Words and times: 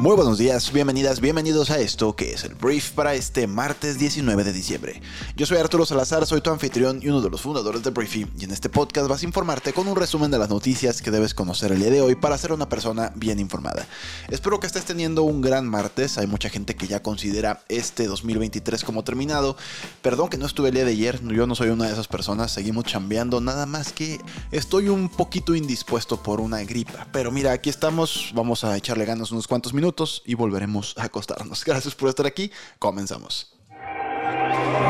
Muy 0.00 0.16
buenos 0.16 0.38
días, 0.38 0.72
bienvenidas, 0.72 1.20
bienvenidos 1.20 1.68
a 1.70 1.78
esto 1.78 2.16
que 2.16 2.32
es 2.32 2.44
el 2.44 2.54
brief 2.54 2.92
para 2.92 3.14
este 3.14 3.46
martes 3.46 3.98
19 3.98 4.44
de 4.44 4.52
diciembre. 4.54 5.02
Yo 5.36 5.44
soy 5.44 5.58
Arturo 5.58 5.84
Salazar, 5.84 6.24
soy 6.24 6.40
tu 6.40 6.48
anfitrión 6.48 7.00
y 7.02 7.10
uno 7.10 7.20
de 7.20 7.28
los 7.28 7.42
fundadores 7.42 7.82
de 7.82 7.90
Briefy 7.90 8.26
y 8.38 8.44
en 8.44 8.50
este 8.50 8.70
podcast 8.70 9.08
vas 9.08 9.20
a 9.22 9.26
informarte 9.26 9.74
con 9.74 9.86
un 9.88 9.96
resumen 9.96 10.30
de 10.30 10.38
las 10.38 10.48
noticias 10.48 11.02
que 11.02 11.10
debes 11.10 11.34
conocer 11.34 11.72
el 11.72 11.80
día 11.80 11.90
de 11.90 12.00
hoy 12.00 12.14
para 12.14 12.38
ser 12.38 12.54
una 12.54 12.66
persona 12.66 13.12
bien 13.14 13.38
informada. 13.40 13.86
Espero 14.30 14.58
que 14.58 14.66
estés 14.66 14.86
teniendo 14.86 15.22
un 15.22 15.42
gran 15.42 15.68
martes, 15.68 16.16
hay 16.16 16.26
mucha 16.26 16.48
gente 16.48 16.74
que 16.76 16.86
ya 16.86 17.02
considera 17.02 17.62
este 17.68 18.06
2023 18.06 18.84
como 18.84 19.04
terminado. 19.04 19.54
Perdón 20.00 20.30
que 20.30 20.38
no 20.38 20.46
estuve 20.46 20.68
el 20.68 20.76
día 20.76 20.86
de 20.86 20.92
ayer, 20.92 21.20
yo 21.22 21.46
no 21.46 21.54
soy 21.54 21.68
una 21.68 21.84
de 21.84 21.92
esas 21.92 22.08
personas, 22.08 22.50
seguimos 22.50 22.84
chambeando, 22.84 23.42
nada 23.42 23.66
más 23.66 23.92
que 23.92 24.18
estoy 24.50 24.88
un 24.88 25.10
poquito 25.10 25.54
indispuesto 25.54 26.22
por 26.22 26.40
una 26.40 26.62
gripa. 26.62 27.06
Pero 27.12 27.30
mira, 27.30 27.52
aquí 27.52 27.68
estamos, 27.68 28.32
vamos 28.34 28.64
a 28.64 28.74
echarle 28.78 29.04
ganas 29.04 29.30
unos 29.30 29.46
cuantos 29.46 29.74
minutos 29.74 29.89
y 30.24 30.34
volveremos 30.34 30.94
a 30.96 31.04
acostarnos. 31.04 31.64
Gracias 31.66 31.94
por 31.94 32.08
estar 32.08 32.26
aquí. 32.26 32.50
Comenzamos. 32.78 33.60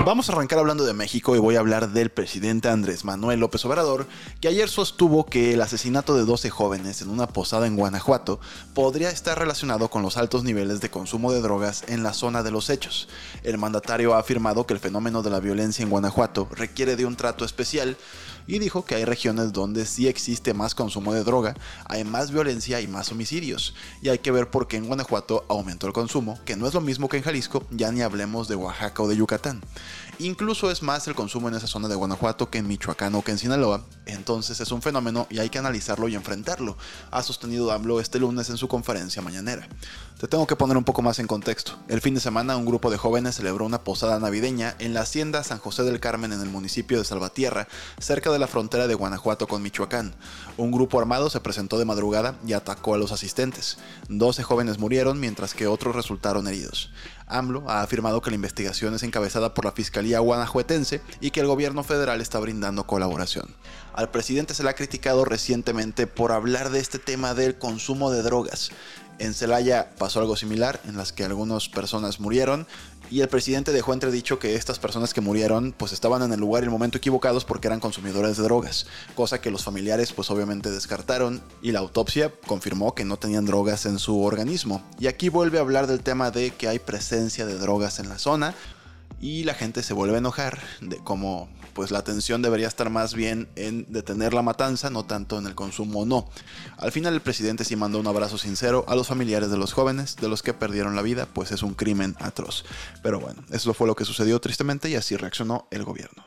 Vamos 0.05 0.29
a 0.29 0.33
arrancar 0.33 0.59
hablando 0.59 0.85
de 0.85 0.95
México 0.95 1.37
y 1.37 1.39
voy 1.39 1.57
a 1.57 1.61
hablar 1.61 1.91
del 1.91 2.11
presidente 2.11 2.69
Andrés 2.69 3.05
Manuel 3.05 3.41
López 3.41 3.65
Obrador, 3.67 4.07
que 4.41 4.49
ayer 4.49 4.69
sostuvo 4.69 5.27
que 5.27 5.53
el 5.53 5.61
asesinato 5.61 6.17
de 6.17 6.25
12 6.25 6.49
jóvenes 6.49 7.03
en 7.03 7.11
una 7.11 7.27
posada 7.27 7.67
en 7.67 7.77
Guanajuato 7.77 8.41
podría 8.73 9.11
estar 9.11 9.39
relacionado 9.39 9.91
con 9.91 10.03
los 10.03 10.17
altos 10.17 10.43
niveles 10.43 10.81
de 10.81 10.91
consumo 10.91 11.33
de 11.33 11.42
drogas 11.42 11.85
en 11.89 12.03
la 12.03 12.14
zona 12.14 12.42
de 12.42 12.51
los 12.51 12.70
hechos. 12.70 13.09
El 13.42 13.59
mandatario 13.59 14.14
ha 14.14 14.20
afirmado 14.20 14.67
que 14.67 14.73
el 14.73 14.81
fenómeno 14.81 15.23
de 15.23 15.31
la 15.31 15.41
violencia 15.41 15.83
en 15.83 15.91
Guanajuato 15.91 16.48
requiere 16.53 16.97
de 16.97 17.05
un 17.05 17.17
trato 17.17 17.45
especial, 17.45 17.98
y 18.51 18.59
dijo 18.59 18.84
que 18.84 18.97
hay 18.97 19.05
regiones 19.05 19.53
donde 19.53 19.87
sí 19.87 20.09
existe 20.09 20.55
más 20.55 20.75
consumo 20.75 21.15
de 21.15 21.23
droga, 21.23 21.55
hay 21.84 22.03
más 22.03 22.33
violencia 22.33 22.81
y 22.81 22.89
más 22.89 23.12
homicidios, 23.12 23.75
y 24.03 24.09
hay 24.09 24.19
que 24.19 24.33
ver 24.33 24.51
por 24.51 24.67
qué 24.67 24.77
en 24.77 24.87
Guanajuato 24.87 25.45
aumentó 25.48 25.87
el 25.87 25.92
consumo, 25.92 26.39
que 26.45 26.57
no 26.57 26.67
es 26.67 26.75
lo 26.75 26.81
mismo 26.81 27.09
que 27.09 27.19
en 27.19 27.23
Jalisco, 27.23 27.65
ya 27.70 27.92
ni 27.92 28.03
hablemos 28.03 28.48
de 28.48 28.57
Oaxaca 28.57 29.03
o 29.05 29.09
de 29.09 29.17
Yucatán. 29.17 29.62
Incluso 30.21 30.71
es 30.71 30.83
más 30.83 31.09
el 31.09 31.15
consumo 31.15 31.49
en 31.49 31.55
esa 31.55 31.67
zona 31.67 31.89
de 31.89 31.95
Guanajuato 31.95 32.51
que 32.51 32.59
en 32.59 32.69
Michoacán 32.69 33.15
o 33.15 33.23
que 33.23 33.31
en 33.31 33.39
Sinaloa, 33.39 33.87
entonces 34.05 34.61
es 34.61 34.71
un 34.71 34.83
fenómeno 34.83 35.27
y 35.31 35.39
hay 35.39 35.49
que 35.49 35.59
analizarlo 35.59 36.09
y 36.09 36.15
enfrentarlo, 36.15 36.77
ha 37.11 37.23
sostenido 37.23 37.73
AMLO 37.73 38.01
este 38.01 38.19
lunes 38.19 38.51
en 38.51 38.59
su 38.59 38.69
conferencia 38.69 39.23
mañanera. 39.23 39.67
Te 40.21 40.29
tengo 40.29 40.47
que 40.47 40.57
poner 40.57 40.77
un 40.77 40.85
poco 40.85 41.01
más 41.01 41.19
en 41.21 41.27
contexto. 41.27 41.79
El 41.89 42.03
fin 42.03 42.13
de 42.13 42.21
semana 42.21 42.59
un 42.59 42.67
grupo 42.67 42.91
de 42.91 42.98
jóvenes 42.98 43.37
celebró 43.37 43.65
una 43.65 43.83
posada 43.83 44.21
navideña 44.21 44.77
en 44.79 44.93
la 44.93 45.01
hacienda 45.01 45.43
San 45.43 45.57
José 45.57 45.85
del 45.85 46.01
Carmen 46.01 46.35
en 46.35 46.43
el 46.43 46.51
municipio 46.51 46.98
de 46.98 47.07
Salvatierra, 47.07 47.67
cerca 47.98 48.31
de 48.31 48.39
la 48.39 48.47
frontera 48.47 48.87
de 48.87 48.95
Guanajuato 48.95 49.48
con 49.48 49.63
Michoacán. 49.63 50.15
Un 50.59 50.71
grupo 50.71 51.01
armado 51.01 51.31
se 51.31 51.41
presentó 51.41 51.79
de 51.79 51.87
madrugada 51.87 52.35
y 52.47 52.53
atacó 52.53 52.93
a 52.95 52.98
los 52.98 53.13
asistentes. 53.13 53.79
12 54.11 54.43
jóvenes 54.43 54.79
murieron 54.79 55.19
mientras 55.19 55.55
que 55.55 55.67
otros 55.67 55.97
resultaron 55.97 56.47
heridos. 56.47 56.91
AMLO 57.27 57.65
ha 57.71 57.81
afirmado 57.81 58.21
que 58.21 58.31
la 58.31 58.37
investigación 58.37 58.93
es 58.93 59.03
encabezada 59.05 59.55
por 59.55 59.65
la 59.65 59.73
Fiscalía 59.73 60.09
guanajuetense 60.19 61.00
y 61.20 61.30
que 61.30 61.41
el 61.41 61.47
gobierno 61.47 61.84
federal 61.84 62.20
está 62.20 62.41
brindando 62.41 62.89
colaboración. 62.89 63.55
Al 63.94 64.11
presidente 64.11 64.55
se 64.55 64.64
le 64.64 64.70
ha 64.70 64.75
criticado 64.75 65.25
recientemente 65.25 66.08
por 66.08 66.33
hablar 66.33 66.70
de 66.70 66.80
este 66.80 66.98
tema 66.98 67.34
del 67.34 67.56
consumo 67.58 68.11
de 68.11 68.22
drogas. 68.22 68.70
En 69.20 69.34
Celaya 69.34 69.91
pasó 69.98 70.20
algo 70.20 70.34
similar, 70.34 70.80
en 70.86 70.97
las 70.97 71.12
que 71.12 71.25
algunas 71.25 71.69
personas 71.69 72.20
murieron 72.20 72.67
y 73.11 73.20
el 73.20 73.28
presidente 73.28 73.72
dejó 73.72 73.92
entredicho 73.92 74.39
que 74.39 74.55
estas 74.55 74.78
personas 74.78 75.12
que 75.12 75.20
murieron 75.20 75.74
pues 75.77 75.92
estaban 75.92 76.23
en 76.23 76.33
el 76.33 76.40
lugar 76.40 76.62
y 76.62 76.67
el 76.67 76.70
momento 76.70 76.96
equivocados 76.96 77.45
porque 77.45 77.67
eran 77.67 77.80
consumidores 77.80 78.36
de 78.36 78.45
drogas, 78.45 78.86
cosa 79.14 79.40
que 79.40 79.51
los 79.51 79.64
familiares 79.64 80.12
pues 80.12 80.30
obviamente 80.30 80.70
descartaron 80.70 81.42
y 81.61 81.73
la 81.73 81.80
autopsia 81.80 82.33
confirmó 82.46 82.95
que 82.95 83.05
no 83.05 83.18
tenían 83.18 83.45
drogas 83.45 83.85
en 83.85 83.98
su 83.98 84.23
organismo. 84.23 84.83
Y 84.98 85.08
aquí 85.08 85.29
vuelve 85.29 85.58
a 85.58 85.62
hablar 85.62 85.86
del 85.86 86.01
tema 86.01 86.30
de 86.30 86.52
que 86.52 86.68
hay 86.68 86.79
presencia 86.79 87.45
de 87.45 87.58
drogas 87.58 87.98
en 87.98 88.08
la 88.08 88.18
zona, 88.18 88.55
y 89.20 89.45
la 89.45 89.55
gente 89.55 89.83
se 89.83 89.95
vuelve 89.95 90.17
a 90.17 90.19
enojar 90.19 90.61
de 90.81 90.97
cómo 90.98 91.48
pues 91.75 91.91
la 91.91 91.98
atención 91.98 92.42
debería 92.42 92.69
estar 92.69 92.91
más 92.91 93.14
bien 93.14 93.48
en 93.57 93.86
detener 93.89 94.35
la 94.35 94.42
matanza, 94.42 94.91
no 94.91 95.05
tanto 95.05 95.39
en 95.39 95.47
el 95.47 95.55
consumo 95.55 96.01
o 96.01 96.07
no. 96.07 96.29
Al 96.79 96.92
final 96.92 97.14
el 97.14 97.20
presidente 97.20 97.64
sí 97.64 97.77
mandó 97.77 97.98
un 97.98 98.07
abrazo 98.07 98.39
sincero 98.39 98.85
a 98.89 98.97
los 98.97 99.09
familiares 99.09 99.51
de 99.51 99.57
los 99.57 99.73
jóvenes, 99.73 100.17
de 100.17 100.29
los 100.29 100.42
que 100.42 100.55
perdieron 100.55 100.97
la 100.97 101.03
vida, 101.03 101.27
pues 101.33 101.53
es 101.53 101.63
un 101.63 101.75
crimen 101.75 102.17
atroz. 102.20 102.64
Pero 103.03 103.20
bueno, 103.20 103.42
eso 103.51 103.75
fue 103.75 103.86
lo 103.86 103.95
que 103.95 104.05
sucedió 104.05 104.41
tristemente 104.41 104.89
y 104.89 104.97
así 104.97 105.17
reaccionó 105.17 105.69
el 105.70 105.85
gobierno. 105.85 106.25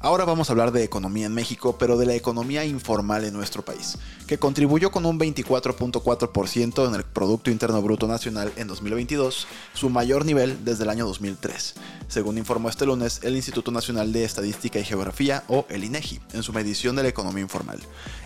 Ahora 0.00 0.24
vamos 0.24 0.48
a 0.48 0.52
hablar 0.52 0.72
de 0.72 0.82
economía 0.82 1.26
en 1.26 1.34
México, 1.34 1.76
pero 1.78 1.96
de 1.96 2.04
la 2.04 2.14
economía 2.14 2.64
informal 2.64 3.24
en 3.24 3.32
nuestro 3.32 3.64
país, 3.64 3.96
que 4.26 4.38
contribuyó 4.38 4.90
con 4.90 5.06
un 5.06 5.18
24.4% 5.18 6.88
en 6.88 6.94
el 6.94 7.04
Producto 7.04 7.50
Interno 7.50 7.80
Bruto 7.80 8.06
Nacional 8.06 8.52
en 8.56 8.66
2022, 8.66 9.46
su 9.72 9.88
mayor 9.88 10.26
nivel 10.26 10.62
desde 10.64 10.82
el 10.82 10.90
año 10.90 11.06
2003, 11.06 11.74
según 12.08 12.36
informó 12.36 12.68
este 12.68 12.84
lunes 12.84 13.20
el 13.22 13.36
Instituto 13.36 13.70
Nacional 13.70 14.12
de 14.12 14.24
Estadística 14.24 14.78
y 14.78 14.84
Geografía, 14.84 15.44
o 15.48 15.64
el 15.70 15.84
INEGI, 15.84 16.20
en 16.34 16.42
su 16.42 16.52
medición 16.52 16.96
de 16.96 17.04
la 17.04 17.08
economía 17.08 17.42
informal. 17.42 17.78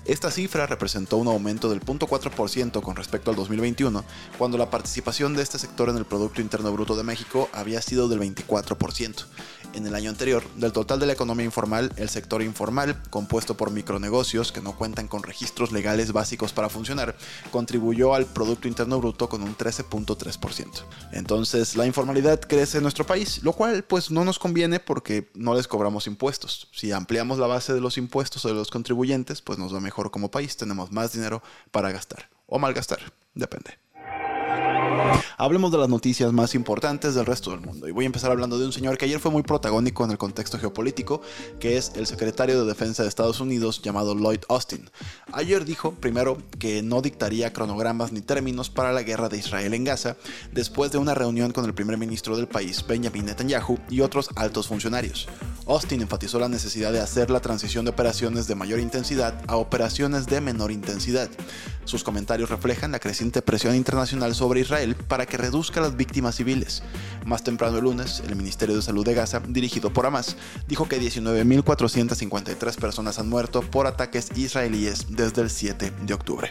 Esta 0.04 0.30
cifra 0.30 0.66
representó 0.66 1.18
un 1.18 1.28
aumento 1.28 1.68
del 1.68 1.80
0.4% 1.80 2.80
con 2.80 2.96
respecto 2.96 3.30
al 3.30 3.36
2021, 3.36 4.04
cuando 4.36 4.58
la 4.58 4.70
participación 4.70 5.34
de 5.34 5.42
este 5.42 5.58
sector 5.58 5.90
en 5.90 5.98
el 5.98 6.06
Producto 6.06 6.40
Interno 6.40 6.72
Bruto 6.72 6.96
de 6.96 7.04
México 7.04 7.48
había 7.52 7.82
sido 7.82 8.08
del 8.08 8.20
24%. 8.20 9.26
En 9.74 9.86
el 9.86 9.94
año 9.94 10.08
anterior, 10.08 10.42
del 10.56 10.72
total 10.72 10.98
de 10.98 11.06
la 11.06 11.12
economía 11.12 11.44
informal, 11.44 11.67
el 11.74 12.08
sector 12.08 12.42
informal, 12.42 13.00
compuesto 13.10 13.56
por 13.56 13.70
micronegocios 13.70 14.52
que 14.52 14.62
no 14.62 14.76
cuentan 14.76 15.08
con 15.08 15.22
registros 15.22 15.70
legales 15.70 16.12
básicos 16.12 16.52
para 16.52 16.68
funcionar, 16.68 17.16
contribuyó 17.50 18.14
al 18.14 18.26
Producto 18.26 18.68
Interno 18.68 18.98
Bruto 18.98 19.28
con 19.28 19.42
un 19.42 19.56
13.3%. 19.56 20.82
Entonces, 21.12 21.76
la 21.76 21.86
informalidad 21.86 22.40
crece 22.40 22.78
en 22.78 22.84
nuestro 22.84 23.04
país, 23.04 23.42
lo 23.42 23.52
cual 23.52 23.84
pues 23.84 24.10
no 24.10 24.24
nos 24.24 24.38
conviene 24.38 24.80
porque 24.80 25.30
no 25.34 25.54
les 25.54 25.68
cobramos 25.68 26.06
impuestos. 26.06 26.68
Si 26.72 26.92
ampliamos 26.92 27.38
la 27.38 27.46
base 27.46 27.74
de 27.74 27.80
los 27.80 27.98
impuestos 27.98 28.42
de 28.44 28.54
los 28.54 28.70
contribuyentes, 28.70 29.42
pues 29.42 29.58
nos 29.58 29.74
va 29.74 29.80
mejor 29.80 30.10
como 30.10 30.30
país, 30.30 30.56
tenemos 30.56 30.90
más 30.90 31.12
dinero 31.12 31.42
para 31.70 31.92
gastar 31.92 32.30
o 32.48 32.58
malgastar, 32.58 33.00
depende. 33.34 33.78
Hablemos 35.36 35.70
de 35.70 35.78
las 35.78 35.88
noticias 35.88 36.32
más 36.32 36.54
importantes 36.54 37.14
del 37.14 37.26
resto 37.26 37.50
del 37.50 37.60
mundo. 37.60 37.88
Y 37.88 37.92
voy 37.92 38.04
a 38.04 38.06
empezar 38.06 38.30
hablando 38.30 38.58
de 38.58 38.66
un 38.66 38.72
señor 38.72 38.98
que 38.98 39.04
ayer 39.04 39.20
fue 39.20 39.30
muy 39.30 39.42
protagónico 39.42 40.04
en 40.04 40.10
el 40.10 40.18
contexto 40.18 40.58
geopolítico, 40.58 41.22
que 41.60 41.76
es 41.76 41.92
el 41.94 42.06
secretario 42.06 42.60
de 42.60 42.66
Defensa 42.66 43.02
de 43.02 43.08
Estados 43.08 43.40
Unidos 43.40 43.80
llamado 43.82 44.14
Lloyd 44.14 44.40
Austin. 44.48 44.90
Ayer 45.32 45.64
dijo, 45.64 45.92
primero, 45.92 46.38
que 46.58 46.82
no 46.82 47.02
dictaría 47.02 47.52
cronogramas 47.52 48.12
ni 48.12 48.20
términos 48.20 48.70
para 48.70 48.92
la 48.92 49.02
guerra 49.02 49.28
de 49.28 49.38
Israel 49.38 49.74
en 49.74 49.84
Gaza, 49.84 50.16
después 50.52 50.92
de 50.92 50.98
una 50.98 51.14
reunión 51.14 51.52
con 51.52 51.64
el 51.64 51.74
primer 51.74 51.98
ministro 51.98 52.36
del 52.36 52.48
país, 52.48 52.84
Benjamin 52.86 53.26
Netanyahu, 53.26 53.78
y 53.90 54.00
otros 54.00 54.30
altos 54.36 54.68
funcionarios. 54.68 55.28
Austin 55.66 56.00
enfatizó 56.00 56.38
la 56.38 56.48
necesidad 56.48 56.92
de 56.92 57.00
hacer 57.00 57.30
la 57.30 57.40
transición 57.40 57.84
de 57.84 57.90
operaciones 57.90 58.46
de 58.46 58.54
mayor 58.54 58.80
intensidad 58.80 59.34
a 59.46 59.56
operaciones 59.56 60.26
de 60.26 60.40
menor 60.40 60.72
intensidad. 60.72 61.28
Sus 61.84 62.04
comentarios 62.04 62.50
reflejan 62.50 62.92
la 62.92 62.98
creciente 62.98 63.42
presión 63.42 63.74
internacional 63.74 64.34
sobre 64.34 64.60
Israel 64.60 64.87
para 64.94 65.26
que 65.26 65.36
reduzca 65.36 65.80
las 65.80 65.96
víctimas 65.96 66.36
civiles. 66.36 66.82
Más 67.24 67.42
temprano 67.42 67.78
el 67.78 67.84
lunes, 67.84 68.22
el 68.26 68.36
Ministerio 68.36 68.76
de 68.76 68.82
Salud 68.82 69.04
de 69.04 69.14
Gaza, 69.14 69.40
dirigido 69.46 69.92
por 69.92 70.06
Hamas, 70.06 70.36
dijo 70.66 70.88
que 70.88 71.00
19.453 71.00 72.76
personas 72.76 73.18
han 73.18 73.28
muerto 73.28 73.62
por 73.62 73.86
ataques 73.86 74.28
israelíes 74.36 75.06
desde 75.10 75.42
el 75.42 75.50
7 75.50 75.92
de 76.02 76.14
octubre. 76.14 76.50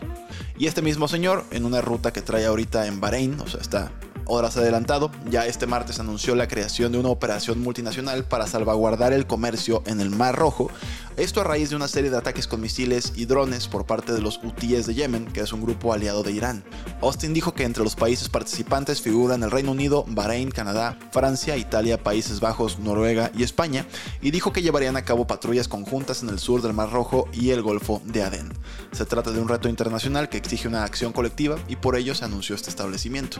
Y 0.57 0.67
este 0.67 0.81
mismo 0.81 1.07
señor, 1.07 1.45
en 1.51 1.65
una 1.65 1.81
ruta 1.81 2.13
que 2.13 2.21
trae 2.21 2.45
ahorita 2.45 2.87
en 2.87 2.99
Bahrein, 2.99 3.39
o 3.39 3.47
sea, 3.47 3.61
está 3.61 3.91
horas 4.27 4.57
adelantado, 4.57 5.11
ya 5.29 5.45
este 5.45 5.67
martes 5.67 5.99
anunció 5.99 6.35
la 6.35 6.47
creación 6.47 6.91
de 6.91 6.97
una 6.97 7.09
operación 7.09 7.61
multinacional 7.61 8.25
para 8.25 8.47
salvaguardar 8.47 9.13
el 9.13 9.25
comercio 9.25 9.83
en 9.85 10.01
el 10.01 10.09
Mar 10.09 10.35
Rojo, 10.35 10.69
esto 11.17 11.41
a 11.41 11.43
raíz 11.43 11.71
de 11.71 11.75
una 11.75 11.87
serie 11.87 12.11
de 12.11 12.17
ataques 12.17 12.47
con 12.47 12.61
misiles 12.61 13.13
y 13.15 13.25
drones 13.25 13.67
por 13.67 13.87
parte 13.87 14.13
de 14.13 14.21
los 14.21 14.37
Houthis 14.37 14.85
de 14.85 14.93
Yemen, 14.93 15.25
que 15.25 15.41
es 15.41 15.51
un 15.51 15.61
grupo 15.61 15.91
aliado 15.91 16.21
de 16.21 16.31
Irán. 16.31 16.63
Austin 17.01 17.33
dijo 17.33 17.55
que 17.55 17.63
entre 17.63 17.83
los 17.83 17.95
países 17.95 18.29
participantes 18.29 19.01
figuran 19.01 19.41
el 19.41 19.49
Reino 19.49 19.71
Unido, 19.71 20.05
Bahrein, 20.07 20.51
Canadá, 20.51 20.97
Francia, 21.11 21.57
Italia, 21.57 22.03
Países 22.03 22.39
Bajos, 22.39 22.77
Noruega 22.77 23.31
y 23.35 23.41
España, 23.41 23.87
y 24.21 24.29
dijo 24.29 24.53
que 24.53 24.61
llevarían 24.61 24.95
a 24.95 25.05
cabo 25.05 25.25
patrullas 25.25 25.67
conjuntas 25.67 26.21
en 26.21 26.29
el 26.29 26.37
sur 26.37 26.61
del 26.61 26.73
Mar 26.73 26.91
Rojo 26.91 27.27
y 27.33 27.49
el 27.49 27.63
Golfo 27.63 27.99
de 28.05 28.21
Adén. 28.21 28.53
Se 28.91 29.05
trata 29.05 29.31
de 29.31 29.39
un 29.39 29.49
reto 29.49 29.69
internacional 29.69 30.29
que 30.29 30.37
exige 30.37 30.67
una 30.67 30.83
acción 30.83 31.13
colectiva 31.13 31.57
y 31.67 31.77
por 31.77 31.95
ello 31.95 32.13
se 32.13 32.25
anunció 32.25 32.55
este 32.55 32.69
establecimiento. 32.69 33.39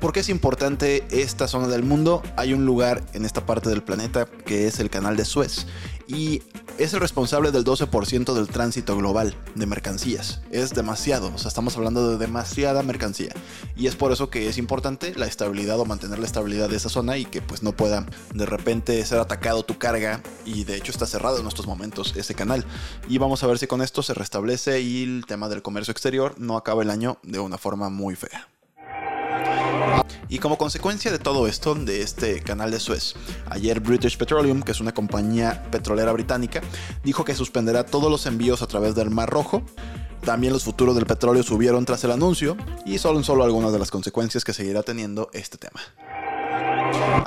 ¿Por 0.00 0.12
qué 0.12 0.20
es 0.20 0.28
importante 0.28 1.06
esta 1.10 1.48
zona 1.48 1.68
del 1.68 1.82
mundo? 1.82 2.22
Hay 2.36 2.52
un 2.52 2.66
lugar 2.66 3.02
en 3.14 3.24
esta 3.24 3.46
parte 3.46 3.70
del 3.70 3.82
planeta 3.82 4.26
que 4.26 4.66
es 4.66 4.78
el 4.78 4.90
canal 4.90 5.16
de 5.16 5.24
Suez 5.24 5.66
y 6.06 6.42
es 6.78 6.92
el 6.92 7.00
responsable 7.00 7.50
del 7.52 7.64
12% 7.64 8.34
del 8.34 8.48
tránsito 8.48 8.96
global 8.96 9.34
de 9.54 9.66
mercancías. 9.66 10.40
Es 10.50 10.70
demasiado, 10.74 11.32
o 11.34 11.38
sea, 11.38 11.48
estamos 11.48 11.76
hablando 11.76 12.10
de 12.10 12.18
demasiada 12.18 12.82
mercancía. 12.82 13.32
Y 13.76 13.86
es 13.86 13.96
por 13.96 14.12
eso 14.12 14.30
que 14.30 14.48
es 14.48 14.58
importante 14.58 15.14
la 15.14 15.26
estabilidad 15.26 15.80
o 15.80 15.84
mantener 15.84 16.18
la 16.18 16.26
estabilidad 16.26 16.68
de 16.68 16.76
esa 16.76 16.88
zona 16.88 17.16
y 17.16 17.24
que 17.24 17.40
pues 17.40 17.62
no 17.62 17.72
pueda 17.72 18.06
de 18.34 18.46
repente 18.46 19.04
ser 19.04 19.20
atacado 19.20 19.62
tu 19.62 19.78
carga. 19.78 20.22
Y 20.44 20.64
de 20.64 20.76
hecho 20.76 20.92
está 20.92 21.06
cerrado 21.06 21.38
en 21.38 21.46
estos 21.46 21.66
momentos 21.66 22.14
ese 22.16 22.34
canal. 22.34 22.64
Y 23.08 23.18
vamos 23.18 23.42
a 23.42 23.46
ver 23.46 23.58
si 23.58 23.66
con 23.66 23.82
esto 23.82 24.02
se 24.02 24.14
restablece 24.14 24.80
y 24.80 25.02
el 25.02 25.24
tema 25.26 25.48
del 25.48 25.62
comercio 25.62 25.92
exterior 25.92 26.34
no 26.38 26.56
acaba 26.56 26.82
el 26.82 26.90
año 26.90 27.18
de 27.22 27.38
una 27.38 27.58
forma 27.58 27.88
muy 27.88 28.16
fea. 28.16 28.48
Y 30.28 30.38
como 30.38 30.58
consecuencia 30.58 31.12
de 31.12 31.18
todo 31.18 31.46
esto, 31.46 31.74
de 31.74 32.02
este 32.02 32.40
canal 32.40 32.70
de 32.70 32.80
Suez, 32.80 33.14
ayer 33.48 33.80
British 33.80 34.16
Petroleum, 34.16 34.62
que 34.62 34.72
es 34.72 34.80
una 34.80 34.92
compañía 34.92 35.64
petrolera 35.70 36.12
británica, 36.12 36.60
dijo 37.04 37.24
que 37.24 37.34
suspenderá 37.34 37.86
todos 37.86 38.10
los 38.10 38.26
envíos 38.26 38.62
a 38.62 38.66
través 38.66 38.94
del 38.94 39.10
Mar 39.10 39.30
Rojo. 39.30 39.62
También 40.22 40.52
los 40.52 40.64
futuros 40.64 40.96
del 40.96 41.06
petróleo 41.06 41.44
subieron 41.44 41.84
tras 41.84 42.02
el 42.02 42.10
anuncio 42.10 42.56
y 42.84 42.98
son 42.98 43.22
solo 43.22 43.44
algunas 43.44 43.72
de 43.72 43.78
las 43.78 43.92
consecuencias 43.92 44.44
que 44.44 44.52
seguirá 44.52 44.82
teniendo 44.82 45.30
este 45.32 45.58
tema. 45.58 45.80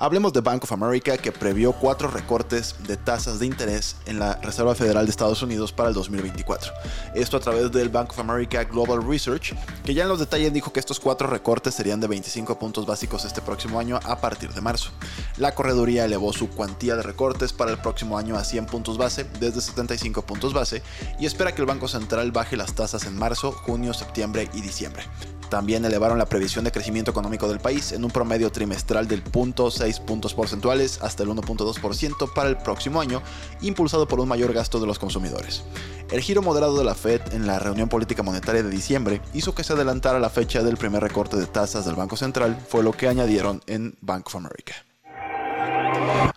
Hablemos 0.02 0.32
de 0.32 0.40
Bank 0.40 0.64
of 0.64 0.72
America 0.72 1.18
que 1.18 1.32
previó 1.32 1.74
cuatro 1.74 2.08
recortes 2.08 2.76
de 2.88 2.96
tasas 2.96 3.40
de 3.40 3.46
interés 3.46 3.98
en 4.06 4.18
la 4.18 4.36
Reserva 4.36 4.74
Federal 4.74 5.06
de 5.06 5.12
Estados 5.12 5.42
Unidos 5.42 5.74
para 5.74 5.90
el 5.90 5.96
2024. 5.96 6.72
Esto 7.16 7.36
a 7.36 7.40
través 7.42 7.70
del 7.72 7.90
Bank 7.90 8.12
of 8.12 8.20
America 8.20 8.64
Global 8.64 9.06
Research, 9.06 9.54
que 9.84 9.94
ya 9.94 10.04
en 10.04 10.10
los 10.10 10.20
detalles 10.20 10.54
dijo 10.54 10.72
que 10.72 10.80
estos 10.80 11.02
cuatro 11.02 11.28
recortes 11.28 11.76
serían 11.76 12.00
de 12.00 12.08
25 12.08 12.58
puntos 12.58 12.86
básicos 12.86 13.26
este 13.26 13.42
próximo 13.42 13.78
año 13.78 14.00
a 14.04 14.22
partir 14.22 14.54
de 14.54 14.62
marzo. 14.62 14.92
La 15.38 15.54
correduría 15.54 16.06
elevó 16.06 16.32
su 16.32 16.50
cuantía 16.50 16.96
de 16.96 17.04
recortes 17.04 17.52
para 17.52 17.72
el 17.72 17.78
próximo 17.78 18.18
año 18.18 18.38
a 18.38 18.46
100 18.46 18.68
puntos 18.68 18.98
base 18.98 19.26
desde 19.40 19.60
75 19.60 20.22
puntos 20.22 20.54
base 20.54 20.82
y 21.20 21.26
espera 21.26 21.54
que 21.54 21.62
el 21.62 21.68
Banco 21.68 21.88
Central 21.88 22.32
baje 22.32 22.56
las 22.56 22.74
tasas 22.74 23.06
en 23.06 23.18
marzo, 23.18 23.52
junio, 23.52 23.94
septiembre 23.94 24.50
y 24.54 24.62
diciembre. 24.62 25.04
También 25.50 25.84
elevaron 25.84 26.18
la 26.18 26.28
previsión 26.28 26.64
de 26.64 26.72
crecimiento 26.72 27.12
económico 27.12 27.48
del 27.48 27.60
país 27.60 27.92
en 27.92 28.06
un 28.06 28.12
promedio 28.12 28.52
trimestral 28.52 29.08
del 29.08 29.24
0.6 29.24 30.00
puntos 30.02 30.34
porcentuales 30.34 31.00
hasta 31.02 31.24
el 31.24 31.30
1.2% 31.30 32.34
para 32.34 32.50
el 32.50 32.58
próximo 32.58 33.02
año, 33.02 33.22
impulsado 33.62 34.08
por 34.08 34.20
un 34.20 34.28
mayor 34.28 34.54
gasto 34.54 34.80
de 34.80 34.88
los 34.88 35.00
consumidores. 35.00 35.64
El 36.12 36.22
giro 36.22 36.42
moderado 36.42 36.78
de 36.78 36.84
la 36.84 36.96
Fed 36.96 37.22
en 37.34 37.48
la 37.48 37.60
reunión 37.60 37.90
política 37.90 38.24
monetaria 38.24 38.64
de 38.64 38.70
diciembre 38.70 39.22
hizo 39.34 39.54
que 39.54 39.64
se 39.64 39.74
adelantara 39.74 40.20
la 40.20 40.30
fecha 40.30 40.64
del 40.64 40.78
primer 40.78 41.02
recorte 41.04 41.38
de 41.38 41.46
tasas 41.46 41.86
del 41.86 41.96
Banco 41.96 42.18
Central, 42.18 42.58
fue 42.68 42.84
lo 42.84 42.94
que 42.94 43.08
añadieron 43.08 43.62
en 43.68 43.96
Bank 44.02 44.28
of 44.28 44.36
America. 44.36 44.89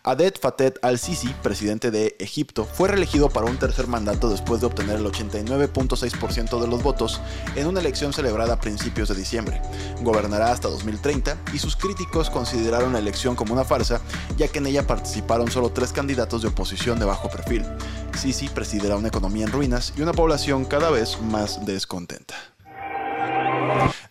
Adet 0.05 0.41
Fatet 0.41 0.79
al-Sisi, 0.83 1.29
presidente 1.43 1.91
de 1.91 2.17
Egipto, 2.19 2.65
fue 2.65 2.89
reelegido 2.89 3.29
para 3.29 3.47
un 3.47 3.57
tercer 3.57 3.87
mandato 3.87 4.29
después 4.31 4.61
de 4.61 4.67
obtener 4.67 4.97
el 4.97 5.07
89.6% 5.07 6.61
de 6.61 6.67
los 6.67 6.83
votos 6.83 7.21
en 7.55 7.67
una 7.67 7.81
elección 7.81 8.13
celebrada 8.13 8.55
a 8.55 8.61
principios 8.61 9.09
de 9.09 9.15
diciembre. 9.15 9.63
Gobernará 10.03 10.51
hasta 10.51 10.69
2030 10.69 11.37
y 11.53 11.59
sus 11.59 11.77
críticos 11.77 12.31
consideraron 12.31 12.93
la 12.93 12.99
elección 12.99 13.37
como 13.37 13.55
una 13.55 13.65
farsa, 13.65 14.01
ya 14.37 14.49
que 14.49 14.59
en 14.59 14.67
ella 14.67 14.87
participaron 14.87 15.51
solo 15.51 15.71
tres 15.71 15.93
candidatos 15.93 16.43
de 16.43 16.49
oposición 16.49 16.99
de 16.99 17.05
bajo 17.05 17.31
perfil. 17.31 17.65
Sisi 18.19 18.49
presidirá 18.49 18.97
una 18.97 19.09
economía 19.09 19.47
en 19.47 19.53
ruinas 19.53 19.93
y 19.97 20.03
una 20.03 20.13
población 20.13 20.65
cada 20.65 20.91
vez 20.91 21.21
más 21.21 21.65
descontenta. 21.65 22.52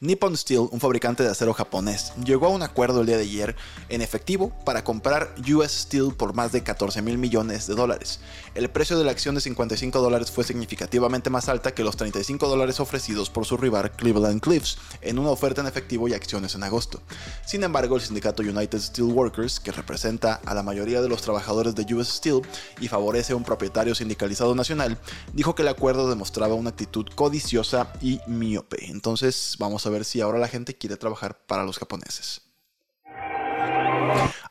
Nippon 0.03 0.35
Steel, 0.35 0.67
un 0.71 0.79
fabricante 0.79 1.21
de 1.21 1.29
acero 1.29 1.53
japonés, 1.53 2.11
llegó 2.25 2.47
a 2.47 2.49
un 2.49 2.63
acuerdo 2.63 3.01
el 3.01 3.05
día 3.05 3.17
de 3.17 3.21
ayer 3.21 3.55
en 3.87 4.01
efectivo 4.01 4.51
para 4.65 4.83
comprar 4.83 5.35
US 5.53 5.71
Steel 5.71 6.15
por 6.17 6.33
más 6.33 6.51
de 6.51 6.63
14 6.63 7.03
mil 7.03 7.19
millones 7.19 7.67
de 7.67 7.75
dólares. 7.75 8.19
El 8.55 8.67
precio 8.71 8.97
de 8.97 9.05
la 9.05 9.11
acción 9.11 9.35
de 9.35 9.41
55 9.41 10.01
dólares 10.01 10.31
fue 10.31 10.43
significativamente 10.43 11.29
más 11.29 11.49
alta 11.49 11.75
que 11.75 11.83
los 11.83 11.97
35 11.97 12.47
dólares 12.47 12.79
ofrecidos 12.79 13.29
por 13.29 13.45
su 13.45 13.57
rival 13.57 13.91
Cleveland 13.91 14.41
Cliffs 14.41 14.79
en 15.01 15.19
una 15.19 15.29
oferta 15.29 15.61
en 15.61 15.67
efectivo 15.67 16.07
y 16.07 16.15
acciones 16.15 16.55
en 16.55 16.63
agosto. 16.63 16.99
Sin 17.45 17.63
embargo, 17.63 17.95
el 17.95 18.01
sindicato 18.01 18.41
United 18.41 18.79
Steel 18.79 19.09
Workers, 19.09 19.59
que 19.59 19.71
representa 19.71 20.41
a 20.47 20.55
la 20.55 20.63
mayoría 20.63 21.03
de 21.03 21.09
los 21.09 21.21
trabajadores 21.21 21.75
de 21.75 21.93
US 21.93 22.07
Steel 22.07 22.41
y 22.79 22.87
favorece 22.87 23.33
a 23.33 23.35
un 23.35 23.43
propietario 23.43 23.93
sindicalizado 23.93 24.55
nacional, 24.55 24.97
dijo 25.33 25.53
que 25.53 25.61
el 25.61 25.67
acuerdo 25.67 26.09
demostraba 26.09 26.55
una 26.55 26.71
actitud 26.71 27.05
codiciosa 27.13 27.93
y 28.01 28.19
miope. 28.25 28.89
Entonces, 28.89 29.57
vamos 29.59 29.85
a 29.85 29.90
ver 29.91 30.05
si 30.05 30.21
ahora 30.21 30.39
la 30.39 30.47
gente 30.47 30.77
quiere 30.77 30.97
trabajar 30.97 31.45
para 31.45 31.63
los 31.63 31.77
japoneses. 31.77 32.50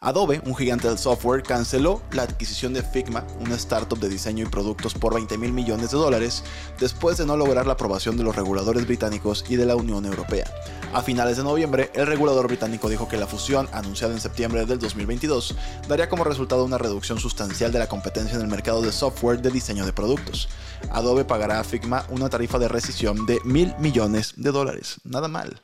Adobe, 0.02 0.41
un 0.47 0.56
gigante 0.56 0.88
del 0.88 0.99
software, 0.99 1.43
canceló 1.43 2.00
la 2.12 2.23
adquisición 2.23 2.73
de 2.73 2.82
Figma, 2.82 3.26
una 3.38 3.55
startup 3.56 3.99
de 3.99 4.08
diseño 4.08 4.47
y 4.47 4.49
productos 4.49 4.94
por 4.94 5.14
20 5.14 5.37
mil 5.37 5.52
millones 5.52 5.91
de 5.91 5.99
dólares, 5.99 6.43
después 6.79 7.19
de 7.19 7.26
no 7.26 7.37
lograr 7.37 7.67
la 7.67 7.75
aprobación 7.75 8.17
de 8.17 8.25
los 8.25 8.35
reguladores 8.35 8.87
británicos 8.87 9.44
y 9.49 9.56
de 9.56 9.67
la 9.67 9.76
Unión 9.76 10.06
Europea. 10.06 10.47
A 10.94 11.02
finales 11.02 11.37
de 11.37 11.44
noviembre, 11.44 11.91
el 11.94 12.06
regulador 12.06 12.47
británico 12.47 12.88
dijo 12.88 13.08
que 13.08 13.19
la 13.19 13.26
fusión, 13.26 13.69
anunciada 13.73 14.14
en 14.14 14.20
septiembre 14.20 14.64
del 14.64 14.79
2022, 14.79 15.55
daría 15.87 16.08
como 16.08 16.25
resultado 16.25 16.64
una 16.64 16.79
reducción 16.79 17.20
sustancial 17.20 17.70
de 17.70 17.79
la 17.79 17.88
competencia 17.88 18.37
en 18.37 18.43
el 18.43 18.49
mercado 18.49 18.82
de 18.82 18.93
software 18.93 19.43
de 19.43 19.50
diseño 19.50 19.85
de 19.85 19.93
productos. 19.93 20.49
Adobe 20.91 21.25
pagará 21.25 21.61
a 21.61 21.64
Figma 21.64 22.06
una 22.08 22.29
tarifa 22.29 22.58
de 22.58 22.69
rescisión 22.69 23.26
de 23.26 23.38
mil 23.44 23.75
millones 23.79 24.32
de 24.37 24.50
dólares. 24.50 25.00
Nada 25.05 25.29
mal. 25.29 25.61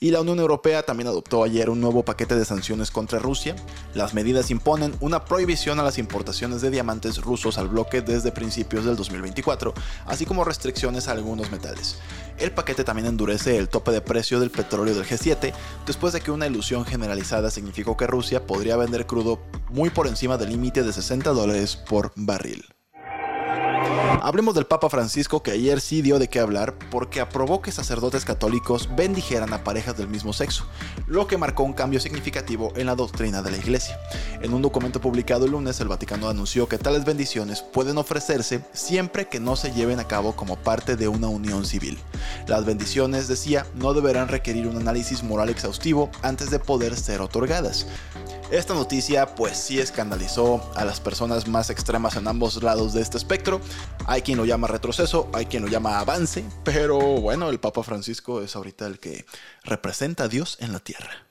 Y 0.00 0.10
la 0.10 0.20
Unión 0.20 0.38
Europea 0.38 0.84
también 0.84 1.08
adoptó 1.08 1.44
ayer 1.44 1.70
un 1.70 1.80
nuevo 1.80 2.04
paquete 2.04 2.36
de 2.36 2.44
sanciones 2.44 2.90
contra 2.90 3.18
Rusia. 3.18 3.56
Las 3.94 4.14
medidas 4.14 4.50
imponen 4.50 4.94
una 5.00 5.24
prohibición 5.24 5.80
a 5.80 5.82
las 5.82 5.98
importaciones 5.98 6.60
de 6.60 6.70
diamantes 6.70 7.20
rusos 7.20 7.58
al 7.58 7.68
bloque 7.68 8.02
desde 8.02 8.32
principios 8.32 8.84
del 8.84 8.96
2024, 8.96 9.72
así 10.06 10.26
como 10.26 10.44
restricciones 10.44 11.08
a 11.08 11.12
algunos 11.12 11.50
metales. 11.50 11.98
El 12.38 12.52
paquete 12.52 12.84
también 12.84 13.06
endurece 13.06 13.56
el 13.56 13.68
tope 13.68 13.92
de 13.92 14.00
precio 14.00 14.40
del 14.40 14.50
petróleo 14.50 14.94
del 14.94 15.06
G7, 15.06 15.52
después 15.86 16.12
de 16.12 16.20
que 16.20 16.30
una 16.30 16.46
ilusión 16.46 16.84
generalizada 16.84 17.50
significó 17.50 17.96
que 17.96 18.06
Rusia 18.06 18.46
podría 18.46 18.76
vender 18.76 19.06
crudo 19.06 19.40
muy 19.70 19.90
por 19.90 20.06
encima 20.06 20.36
del 20.36 20.50
límite 20.50 20.82
de 20.82 20.92
60 20.92 21.30
dólares 21.30 21.76
por 21.76 22.12
barril. 22.16 22.64
Hablemos 24.22 24.54
del 24.54 24.66
Papa 24.66 24.88
Francisco 24.88 25.42
que 25.42 25.50
ayer 25.50 25.80
sí 25.80 26.00
dio 26.00 26.18
de 26.18 26.28
qué 26.28 26.40
hablar 26.40 26.74
porque 26.90 27.20
aprobó 27.20 27.60
que 27.60 27.72
sacerdotes 27.72 28.24
católicos 28.24 28.88
bendijeran 28.96 29.52
a 29.52 29.62
parejas 29.64 29.96
del 29.96 30.08
mismo 30.08 30.32
sexo, 30.32 30.66
lo 31.06 31.26
que 31.26 31.36
marcó 31.36 31.62
un 31.62 31.74
cambio 31.74 32.00
significativo 32.00 32.72
en 32.76 32.86
la 32.86 32.94
doctrina 32.94 33.42
de 33.42 33.50
la 33.50 33.58
Iglesia. 33.58 33.98
En 34.40 34.54
un 34.54 34.62
documento 34.62 35.00
publicado 35.00 35.44
el 35.44 35.52
lunes, 35.52 35.80
el 35.80 35.88
Vaticano 35.88 36.28
anunció 36.28 36.68
que 36.68 36.78
tales 36.78 37.04
bendiciones 37.04 37.62
pueden 37.62 37.98
ofrecerse 37.98 38.64
siempre 38.72 39.28
que 39.28 39.40
no 39.40 39.56
se 39.56 39.72
lleven 39.72 40.00
a 40.00 40.08
cabo 40.08 40.34
como 40.34 40.56
parte 40.56 40.96
de 40.96 41.08
una 41.08 41.28
unión 41.28 41.66
civil. 41.66 41.98
Las 42.46 42.64
bendiciones, 42.64 43.28
decía, 43.28 43.66
no 43.74 43.94
deberán 43.94 44.28
requerir 44.28 44.66
un 44.66 44.76
análisis 44.76 45.22
moral 45.22 45.50
exhaustivo 45.50 46.10
antes 46.22 46.50
de 46.50 46.58
poder 46.58 46.96
ser 46.96 47.20
otorgadas. 47.20 47.86
Esta 48.54 48.72
noticia 48.72 49.34
pues 49.34 49.56
sí 49.58 49.80
escandalizó 49.80 50.62
a 50.76 50.84
las 50.84 51.00
personas 51.00 51.48
más 51.48 51.70
extremas 51.70 52.14
en 52.14 52.28
ambos 52.28 52.62
lados 52.62 52.92
de 52.92 53.02
este 53.02 53.16
espectro. 53.18 53.60
Hay 54.06 54.22
quien 54.22 54.38
lo 54.38 54.44
llama 54.44 54.68
retroceso, 54.68 55.28
hay 55.32 55.46
quien 55.46 55.64
lo 55.64 55.68
llama 55.68 55.98
avance, 55.98 56.44
pero 56.62 57.00
bueno, 57.00 57.50
el 57.50 57.58
Papa 57.58 57.82
Francisco 57.82 58.42
es 58.42 58.54
ahorita 58.54 58.86
el 58.86 59.00
que 59.00 59.26
representa 59.64 60.24
a 60.24 60.28
Dios 60.28 60.56
en 60.60 60.72
la 60.72 60.78
tierra. 60.78 61.26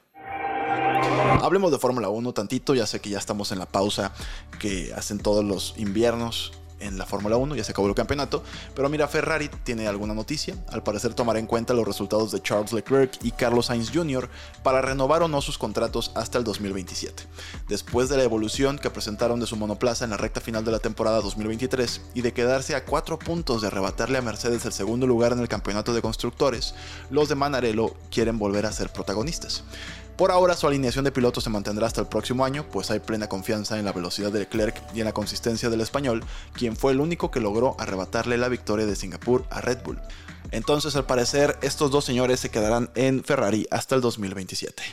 Hablemos 1.42 1.72
de 1.72 1.80
Fórmula 1.80 2.10
1 2.10 2.34
tantito, 2.34 2.76
ya 2.76 2.86
sé 2.86 3.00
que 3.00 3.12
ya 3.12 3.20
estamos 3.20 3.54
en 3.54 3.60
la 3.60 3.68
pausa 3.68 4.12
que 4.60 4.94
hacen 4.94 5.18
todos 5.18 5.46
los 5.46 5.76
inviernos 5.78 6.52
en 6.84 6.98
la 6.98 7.06
Fórmula 7.06 7.38
1, 7.38 7.56
ya 7.56 7.64
se 7.64 7.72
acabó 7.72 7.88
el 7.88 7.96
campeonato, 7.96 8.44
pero 8.76 8.90
mira, 8.90 9.08
Ferrari 9.08 9.50
tiene 9.64 9.88
alguna 9.88 10.14
noticia, 10.14 10.56
al 10.72 10.84
parecer 10.84 11.14
tomará 11.14 11.40
en 11.40 11.48
cuenta 11.48 11.74
los 11.74 11.86
resultados 11.86 12.32
de 12.32 12.42
Charles 12.42 12.74
Leclerc 12.74 13.18
y 13.24 13.32
Carlos 13.32 13.68
Sainz 13.68 13.92
Jr. 13.94 14.30
para 14.64 14.82
renovar 14.82 15.24
o 15.24 15.28
no 15.28 15.42
sus 15.42 15.58
contratos 15.58 16.12
hasta 16.16 16.38
el 16.38 16.44
2027. 16.44 17.24
Después 17.68 18.10
de 18.10 18.18
la 18.18 18.24
evolución 18.24 18.78
que 18.78 18.90
presentaron 18.90 19.40
de 19.40 19.48
su 19.48 19.56
monoplaza 19.56 20.04
en 20.04 20.12
la 20.12 20.18
recta 20.18 20.42
final 20.42 20.66
de 20.66 20.72
la 20.72 20.80
temporada 20.80 21.22
2023 21.22 22.02
y 22.14 22.22
de 22.22 22.34
quedarse 22.34 22.76
a 22.76 22.86
cuatro 22.86 23.18
puntos 23.20 23.62
de 23.62 23.68
arrebatarle 23.68 24.18
a 24.18 24.22
Mercedes 24.22 24.66
el 24.66 24.74
segundo 24.74 25.08
lugar 25.08 25.32
en 25.32 25.40
el 25.40 25.48
campeonato 25.48 25.94
de 25.94 26.02
constructores, 26.02 26.76
los 27.10 27.30
de 27.30 27.36
Manarello 27.36 27.96
quieren 28.12 28.38
volver 28.40 28.66
a 28.66 28.72
ser 28.72 28.92
protagonistas. 28.92 29.64
Por 30.18 30.30
ahora 30.30 30.56
su 30.56 30.68
alineación 30.68 31.06
de 31.06 31.12
pilotos 31.12 31.44
se 31.44 31.50
mantendrá 31.50 31.88
hasta 31.88 32.02
el 32.02 32.08
próximo 32.08 32.46
año, 32.46 32.66
pues 32.72 32.92
hay 32.92 33.00
plena 33.00 33.28
confianza 33.28 33.80
en 33.80 33.86
la 33.86 33.92
velocidad 33.92 34.32
de 34.32 34.40
Leclerc 34.40 34.80
y 34.94 35.00
en 35.00 35.06
la 35.06 35.12
consistencia 35.12 35.72
del 35.72 35.82
español, 35.82 36.24
quien 36.54 36.76
fue 36.76 36.92
el 36.92 37.00
único 37.00 37.32
que 37.32 37.40
logró 37.40 37.76
arrebatarle 37.80 38.38
la 38.38 38.48
victoria 38.48 38.86
de 38.86 38.96
Singapur 38.96 39.46
a 39.50 39.62
Red 39.62 39.80
Bull. 39.84 40.00
Entonces 40.52 40.96
al 40.96 41.06
parecer 41.06 41.58
estos 41.64 41.90
dos 41.90 42.06
señores 42.06 42.40
se 42.40 42.50
quedarán 42.50 42.92
en 42.94 43.24
Ferrari 43.24 43.66
hasta 43.72 43.96
el 43.96 44.02
2027. 44.02 44.84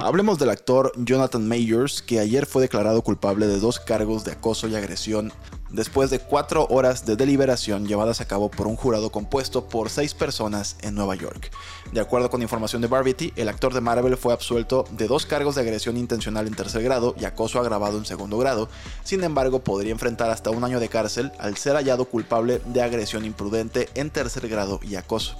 Hablemos 0.00 0.38
del 0.38 0.48
actor 0.48 0.92
Jonathan 0.96 1.46
Mayers, 1.46 2.00
que 2.00 2.20
ayer 2.20 2.46
fue 2.46 2.62
declarado 2.62 3.02
culpable 3.02 3.46
de 3.46 3.58
dos 3.58 3.80
cargos 3.80 4.24
de 4.24 4.32
acoso 4.32 4.66
y 4.68 4.76
agresión 4.76 5.32
después 5.70 6.10
de 6.10 6.18
cuatro 6.18 6.66
horas 6.70 7.04
de 7.04 7.16
deliberación 7.16 7.86
llevadas 7.86 8.20
a 8.20 8.26
cabo 8.26 8.50
por 8.50 8.66
un 8.66 8.76
jurado 8.76 9.10
compuesto 9.10 9.68
por 9.68 9.90
seis 9.90 10.14
personas 10.14 10.76
en 10.82 10.94
Nueva 10.94 11.14
York. 11.14 11.50
De 11.92 12.00
acuerdo 12.00 12.30
con 12.30 12.42
información 12.42 12.82
de 12.82 12.88
Barbity, 12.88 13.32
el 13.36 13.48
actor 13.48 13.74
de 13.74 13.80
Marvel 13.80 14.16
fue 14.16 14.32
absuelto 14.32 14.84
de 14.90 15.06
dos 15.06 15.26
cargos 15.26 15.54
de 15.54 15.62
agresión 15.62 15.96
intencional 15.96 16.46
en 16.46 16.54
tercer 16.54 16.82
grado 16.82 17.14
y 17.18 17.24
acoso 17.24 17.58
agravado 17.60 17.98
en 17.98 18.04
segundo 18.04 18.38
grado, 18.38 18.68
sin 19.04 19.24
embargo 19.24 19.60
podría 19.60 19.92
enfrentar 19.92 20.30
hasta 20.30 20.50
un 20.50 20.64
año 20.64 20.80
de 20.80 20.88
cárcel 20.88 21.32
al 21.38 21.56
ser 21.56 21.74
hallado 21.74 22.06
culpable 22.06 22.60
de 22.66 22.82
agresión 22.82 23.24
imprudente 23.24 23.88
en 23.94 24.10
tercer 24.10 24.48
grado 24.48 24.80
y 24.82 24.96
acoso. 24.96 25.36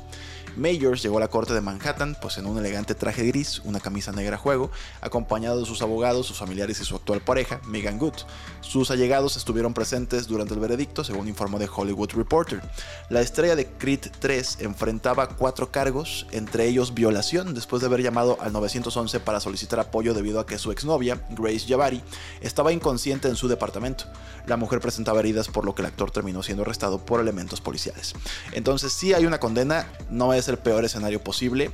Mayors 0.59 1.03
llegó 1.03 1.19
a 1.19 1.21
la 1.21 1.29
corte 1.29 1.55
de 1.55 1.61
Manhattan, 1.61 2.17
pues 2.21 2.37
en 2.39 2.47
un 2.47 2.59
elegante 2.59 2.95
traje 2.95 3.25
gris, 3.25 3.61
una 3.65 3.81
camisa 3.81 4.13
negra 4.13 4.37
a 4.37 4.39
juego, 4.39 4.71
acompañado 5.01 5.61
de 5.61 5.67
sus 5.67 5.83
abogados, 5.83 6.27
sus 6.27 6.39
familiares 6.39 6.81
y 6.81 6.85
su 6.85 6.97
actual 6.97 7.21
pareja, 7.21 7.61
Megan 7.65 7.99
Good. 7.99 8.15
Sus 8.61 8.91
allegados 8.91 9.37
estuvieron 9.37 9.73
presentes 9.73 10.27
durante 10.27 10.55
el 10.55 10.61
veredicto, 10.61 11.05
según 11.05 11.29
informó 11.29 11.59
de 11.59 11.69
Hollywood 11.73 12.11
Reporter. 12.13 12.61
La 13.09 13.21
estrella 13.21 13.57
de 13.57 13.67
Creed 13.67 14.01
3 14.19 14.59
enfrentaba 14.61 15.29
cuatro 15.29 15.71
cargos, 15.71 16.27
entre 16.33 16.67
ellos 16.67 16.93
violación, 16.93 17.55
después 17.55 17.81
de 17.81 17.87
haber 17.87 18.03
llamado 18.03 18.37
al 18.41 18.53
911 18.53 19.21
para 19.21 19.41
solicitar 19.41 19.79
apoyo 19.81 20.13
debido 20.13 20.41
a 20.41 20.47
que 20.47 20.59
su 20.59 20.73
exnovia, 20.73 21.21
Grace 21.31 21.67
Javari, 21.69 22.03
estaba 22.41 22.73
inconsciente 22.73 23.29
en 23.29 23.37
su 23.37 23.49
departamento. 23.49 24.05
La 24.47 24.57
mujer 24.57 24.81
presentaba 24.81 25.21
heridas, 25.21 25.49
por 25.49 25.65
lo 25.65 25.75
que 25.75 25.83
el 25.83 25.87
actor 25.87 26.11
terminó 26.11 26.43
siendo 26.43 26.63
arrestado 26.63 26.99
por 26.99 27.21
elementos 27.21 27.61
policiales. 27.61 28.15
Entonces, 28.53 28.93
sí 28.93 29.15
hay 29.15 29.27
una 29.27 29.39
condena, 29.39 29.87
no 30.11 30.33
el 30.49 30.59
peor 30.59 30.85
escenario 30.85 31.23
posible. 31.23 31.71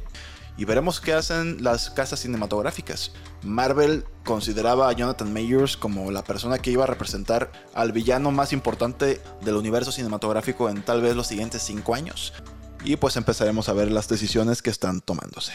Y 0.57 0.65
veremos 0.65 1.01
qué 1.01 1.13
hacen 1.13 1.65
las 1.65 1.91
casas 1.91 2.21
cinematográficas. 2.21 3.11
Marvel 3.43 4.05
consideraba 4.25 4.89
a 4.89 4.93
Jonathan 4.93 5.33
Mayers 5.33 5.77
como 5.77 6.13
la 6.13 6.23
persona 6.23 6.59
que 6.59 6.71
iba 6.71 6.85
a 6.85 6.87
representar 6.87 7.51
al 7.75 7.91
villano 7.91 8.31
más 8.31 8.53
importante 8.53 9.21
del 9.41 9.57
universo 9.57 9.91
cinematográfico 9.91 10.71
en 10.71 10.83
tal 10.83 11.03
vez 11.03 11.17
los 11.17 11.27
siguientes 11.27 11.63
5 11.63 11.95
años. 11.95 12.33
Y 12.85 12.97
pues 12.97 13.17
empezaremos 13.17 13.69
a 13.69 13.73
ver 13.73 13.91
las 13.91 14.09
decisiones 14.09 14.63
que 14.63 14.71
están 14.71 15.01
tomándose. 15.01 15.53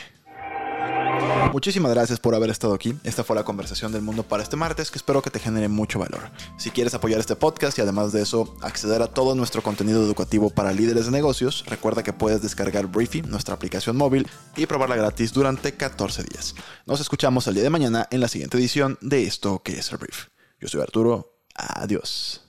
Muchísimas 1.52 1.92
gracias 1.92 2.20
por 2.20 2.36
haber 2.36 2.50
estado 2.50 2.74
aquí. 2.74 2.96
Esta 3.04 3.24
fue 3.24 3.36
la 3.36 3.44
conversación 3.44 3.92
del 3.92 4.02
mundo 4.02 4.24
para 4.24 4.44
este 4.44 4.56
martes 4.56 4.92
que 4.92 4.98
espero 4.98 5.22
que 5.22 5.30
te 5.30 5.40
genere 5.40 5.68
mucho 5.68 6.00
valor. 6.00 6.30
Si 6.58 6.70
quieres 6.70 6.94
apoyar 6.94 7.20
este 7.20 7.36
podcast 7.36 7.78
y 7.78 7.82
además 7.82 8.12
de 8.12 8.22
eso 8.22 8.56
acceder 8.62 9.02
a 9.02 9.08
todo 9.08 9.36
nuestro 9.36 9.62
contenido 9.62 10.04
educativo 10.04 10.50
para 10.50 10.72
líderes 10.72 11.06
de 11.06 11.12
negocios, 11.12 11.66
recuerda 11.68 12.04
que 12.04 12.14
puedes 12.14 12.42
descargar 12.42 12.88
Briefy, 12.88 13.24
nuestra 13.24 13.56
aplicación 13.56 13.98
móvil, 13.98 14.28
y 14.56 14.68
probarla 14.68 14.96
gratis 14.96 15.34
durante 15.34 15.74
14 15.74 16.24
días. 16.24 16.56
Nos 16.86 17.02
escuchamos 17.02 17.48
el 17.48 17.56
día 17.56 17.64
de 17.64 17.70
mañana 17.70 18.08
en 18.12 18.22
la 18.22 18.28
siguiente 18.28 18.58
edición 18.58 18.98
de 19.02 19.24
esto 19.24 19.62
que 19.64 19.74
es 19.74 19.92
el 19.92 19.98
Brief. 19.98 20.28
Yo 20.60 20.68
soy 20.68 20.82
Arturo. 20.82 21.36
Adiós. 21.56 22.42